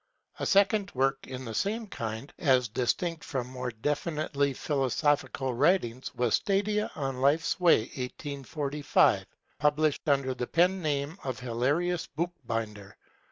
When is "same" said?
1.53-1.85